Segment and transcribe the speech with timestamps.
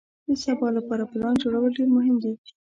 [0.27, 2.33] د سبا لپاره پلان جوړول ډېر مهم دي.